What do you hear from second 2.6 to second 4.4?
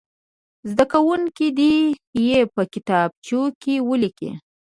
کتابچو کې ولیکي.